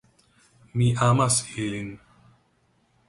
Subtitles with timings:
[0.79, 1.93] Mi amas ilin!